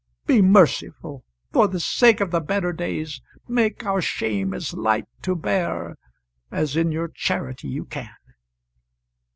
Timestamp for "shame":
4.01-4.51